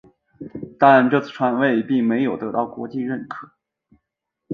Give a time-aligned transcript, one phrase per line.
[0.79, 3.27] 但这次传位并没有得到国际承认。